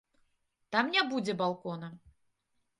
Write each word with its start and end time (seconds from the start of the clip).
Там 0.77 0.89
не 0.95 1.05
будзе 1.13 1.37
балкона. 1.45 1.95